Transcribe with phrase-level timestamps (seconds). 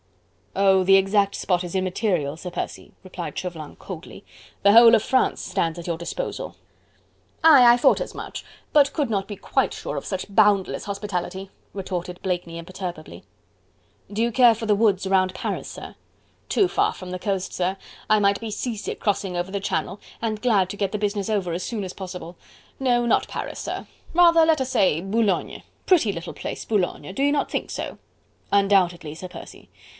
[0.55, 0.83] "Oh!
[0.83, 4.25] the exact spot is immaterial, Sir Percy," replied Chauvelin coldly,
[4.63, 6.55] "the whole of France stands at your disposal."
[7.43, 7.71] "Aye!
[7.73, 8.43] I thought as much,
[8.73, 13.23] but could not be quite sure of such boundless hospitality," retorted Blakeney imperturbably.
[14.11, 15.95] "Do you care for the woods around Paris, sir?"
[16.49, 17.77] "Too far from the coast, sir.
[18.09, 21.29] I might be sea sick crossing over the Channel, and glad to get the business
[21.29, 22.35] over as soon as possible....
[22.79, 25.61] No, not Paris, sir rather let us say Boulogne....
[25.85, 27.13] Pretty little place, Boulogne...
[27.13, 27.99] do you not think so...?"
[28.51, 29.69] "Undoubtedly, Sir Percy."